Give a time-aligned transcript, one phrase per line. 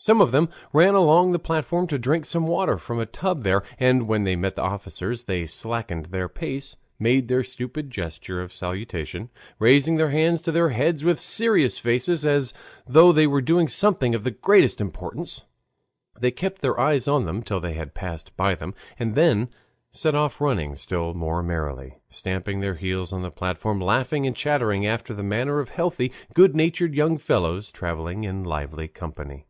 [0.00, 3.64] Some of them ran along the platform to drink some water from a tub there,
[3.80, 8.52] and when they met the officers they slackened their pace, made their stupid gesture of
[8.52, 12.54] salutation, raising their hands to their heads with serious faces as
[12.86, 15.42] though they were doing something of the greatest importance.
[16.16, 19.48] They kept their eyes on them till they had passed by them, and then
[19.90, 24.86] set off running still more merrily, stamping their heels on the platform, laughing and chattering
[24.86, 29.46] after the manner of healthy, good natured young fellows, traveling in lively company.